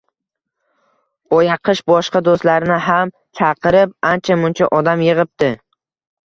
[1.33, 3.11] Boyaqish boshqa do‘stlarini ham
[3.41, 5.53] chaqirib, ancha-muncha odam yig‘ibdi